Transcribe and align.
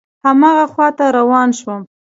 هماغه 0.25 0.65
خواته 0.73 1.05
روان 1.17 1.49
شوم. 1.59 1.81